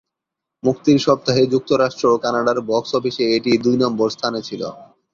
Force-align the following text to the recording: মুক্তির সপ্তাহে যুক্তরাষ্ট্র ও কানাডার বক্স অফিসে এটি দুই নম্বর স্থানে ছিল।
মুক্তির 0.63 0.97
সপ্তাহে 0.99 1.43
যুক্তরাষ্ট্র 1.53 2.05
ও 2.07 2.21
কানাডার 2.23 2.57
বক্স 2.69 2.91
অফিসে 2.95 3.23
এটি 3.37 3.51
দুই 3.65 3.75
নম্বর 3.83 4.07
স্থানে 4.09 4.39
ছিল। 4.47 4.61